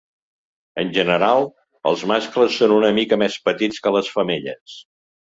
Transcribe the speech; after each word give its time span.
En 0.83 0.89
general, 0.95 1.45
els 1.91 2.07
mascles 2.13 2.57
són 2.65 2.75
una 2.81 2.93
mica 3.03 3.23
més 3.27 3.39
petits 3.51 3.85
que 3.87 3.97
les 3.99 4.15
femelles. 4.19 4.81